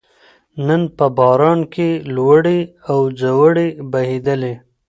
نن 0.67 0.81
په 0.97 1.05
باران 1.17 1.59
کې 1.73 1.87
لوړې 2.15 2.59
او 2.89 2.99
ځوړې 3.21 3.67
وبهېدلې 3.81 4.53